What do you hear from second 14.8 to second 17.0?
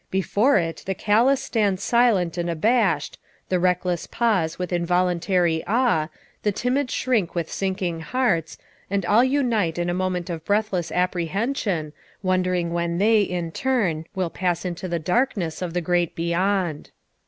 the darkness of the great Beyond.